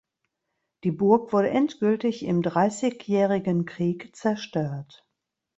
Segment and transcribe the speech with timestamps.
[0.83, 5.05] Die Burg wurde endgültig im Dreißigjährigen Krieg zerstört.